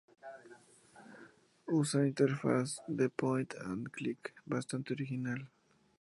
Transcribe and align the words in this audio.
Usa 1.67 1.99
una 1.99 2.07
interfaz 2.07 2.81
de 2.87 3.07
"Point 3.09 3.53
and 3.59 3.91
click" 3.91 4.33
bastante 4.45 4.93
original. 4.93 5.47